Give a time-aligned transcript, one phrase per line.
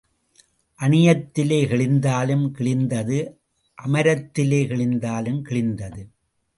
[0.79, 3.19] அணியத்திலே கிழிந்தாலும் கிழிந்தது
[3.77, 6.01] அமரத்திலே கிழிந்தாலும் கிழிந்தது.